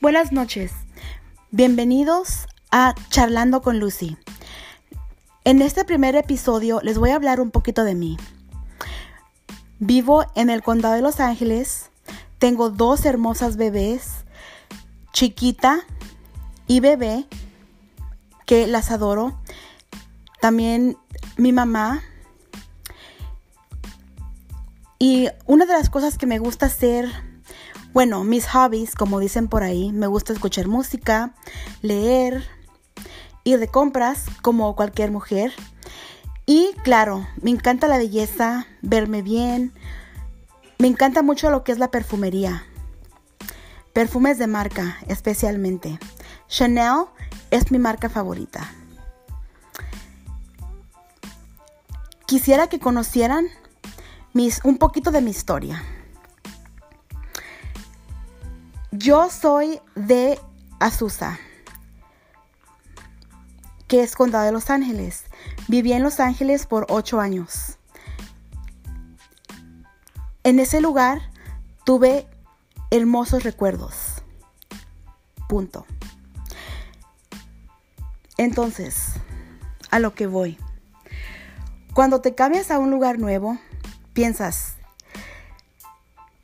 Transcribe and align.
Buenas 0.00 0.30
noches. 0.30 0.70
Bienvenidos 1.50 2.46
a 2.70 2.94
Charlando 3.10 3.62
con 3.62 3.80
Lucy. 3.80 4.16
En 5.42 5.60
este 5.60 5.84
primer 5.84 6.14
episodio 6.14 6.80
les 6.84 6.98
voy 6.98 7.10
a 7.10 7.16
hablar 7.16 7.40
un 7.40 7.50
poquito 7.50 7.82
de 7.82 7.96
mí. 7.96 8.16
Vivo 9.80 10.24
en 10.36 10.50
el 10.50 10.62
condado 10.62 10.94
de 10.94 11.02
Los 11.02 11.18
Ángeles. 11.18 11.90
Tengo 12.38 12.70
dos 12.70 13.06
hermosas 13.06 13.56
bebés, 13.56 14.24
chiquita 15.12 15.80
y 16.68 16.78
bebé, 16.78 17.26
que 18.46 18.68
las 18.68 18.92
adoro. 18.92 19.36
También 20.40 20.96
mi 21.36 21.50
mamá. 21.50 22.04
Y 25.00 25.28
una 25.46 25.66
de 25.66 25.72
las 25.72 25.90
cosas 25.90 26.18
que 26.18 26.26
me 26.26 26.38
gusta 26.38 26.66
hacer 26.66 27.10
bueno, 27.92 28.22
mis 28.24 28.46
hobbies, 28.48 28.94
como 28.94 29.18
dicen 29.18 29.48
por 29.48 29.62
ahí, 29.62 29.92
me 29.92 30.06
gusta 30.06 30.32
escuchar 30.32 30.68
música, 30.68 31.34
leer, 31.82 32.44
ir 33.44 33.58
de 33.58 33.68
compras, 33.68 34.26
como 34.42 34.76
cualquier 34.76 35.10
mujer. 35.10 35.52
Y 36.46 36.72
claro, 36.82 37.26
me 37.42 37.50
encanta 37.50 37.88
la 37.88 37.98
belleza, 37.98 38.66
verme 38.82 39.22
bien. 39.22 39.72
Me 40.78 40.86
encanta 40.86 41.22
mucho 41.22 41.50
lo 41.50 41.64
que 41.64 41.72
es 41.72 41.78
la 41.78 41.90
perfumería. 41.90 42.64
Perfumes 43.92 44.38
de 44.38 44.46
marca, 44.46 44.98
especialmente. 45.08 45.98
Chanel 46.46 47.06
es 47.50 47.70
mi 47.70 47.78
marca 47.78 48.08
favorita. 48.08 48.72
Quisiera 52.26 52.68
que 52.68 52.78
conocieran 52.78 53.46
mis, 54.34 54.60
un 54.64 54.78
poquito 54.78 55.10
de 55.10 55.22
mi 55.22 55.30
historia. 55.30 55.82
Yo 59.00 59.30
soy 59.30 59.80
de 59.94 60.40
Azusa, 60.80 61.38
que 63.86 64.02
es 64.02 64.16
condado 64.16 64.44
de 64.44 64.50
Los 64.50 64.70
Ángeles. 64.70 65.26
Viví 65.68 65.92
en 65.92 66.02
Los 66.02 66.18
Ángeles 66.18 66.66
por 66.66 66.84
ocho 66.88 67.20
años. 67.20 67.78
En 70.42 70.58
ese 70.58 70.80
lugar 70.80 71.30
tuve 71.84 72.26
hermosos 72.90 73.44
recuerdos. 73.44 74.24
Punto. 75.48 75.86
Entonces, 78.36 79.12
a 79.92 80.00
lo 80.00 80.12
que 80.16 80.26
voy. 80.26 80.58
Cuando 81.94 82.20
te 82.20 82.34
cambias 82.34 82.72
a 82.72 82.80
un 82.80 82.90
lugar 82.90 83.20
nuevo, 83.20 83.58
piensas, 84.12 84.74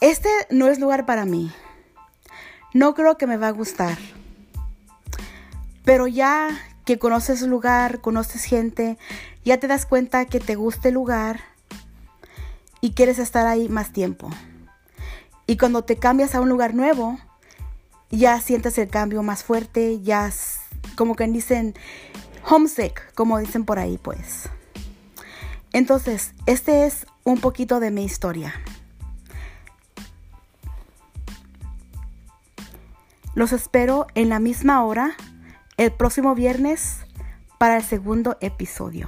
este 0.00 0.30
no 0.50 0.66
es 0.66 0.80
lugar 0.80 1.06
para 1.06 1.24
mí 1.24 1.52
no 2.74 2.94
creo 2.94 3.16
que 3.16 3.26
me 3.26 3.36
va 3.36 3.48
a 3.48 3.52
gustar. 3.52 3.98
Pero 5.84 6.06
ya 6.06 6.50
que 6.84 6.98
conoces 6.98 7.42
el 7.42 7.50
lugar, 7.50 8.00
conoces 8.00 8.44
gente, 8.44 8.98
ya 9.44 9.58
te 9.58 9.66
das 9.66 9.86
cuenta 9.86 10.24
que 10.24 10.40
te 10.40 10.54
gusta 10.54 10.88
el 10.88 10.94
lugar 10.94 11.40
y 12.80 12.92
quieres 12.92 13.18
estar 13.18 13.46
ahí 13.46 13.68
más 13.68 13.92
tiempo. 13.92 14.30
Y 15.46 15.56
cuando 15.56 15.82
te 15.82 15.96
cambias 15.96 16.34
a 16.34 16.40
un 16.40 16.48
lugar 16.48 16.74
nuevo, 16.74 17.18
ya 18.10 18.40
sientes 18.40 18.78
el 18.78 18.88
cambio 18.88 19.22
más 19.22 19.44
fuerte, 19.44 20.00
ya 20.00 20.30
como 20.96 21.16
que 21.16 21.26
dicen 21.26 21.74
homesick, 22.48 23.12
como 23.14 23.38
dicen 23.38 23.64
por 23.64 23.78
ahí, 23.78 23.98
pues. 23.98 24.48
Entonces, 25.72 26.34
este 26.46 26.86
es 26.86 27.06
un 27.24 27.40
poquito 27.40 27.80
de 27.80 27.90
mi 27.90 28.04
historia. 28.04 28.54
Los 33.34 33.52
espero 33.52 34.06
en 34.14 34.28
la 34.28 34.40
misma 34.40 34.84
hora 34.84 35.12
el 35.76 35.92
próximo 35.92 36.34
viernes 36.34 36.98
para 37.58 37.76
el 37.76 37.82
segundo 37.82 38.36
episodio. 38.40 39.06